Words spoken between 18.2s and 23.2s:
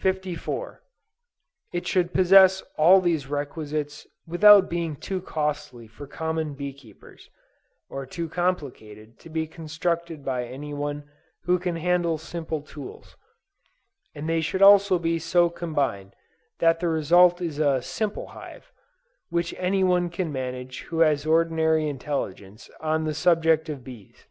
hive, which any one can manage who has ordinary intelligence on the